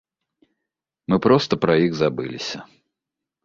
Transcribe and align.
Мы 1.13 1.21
проста 1.27 1.61
пра 1.67 1.77
іх 1.85 1.91
забыліся. 2.03 2.57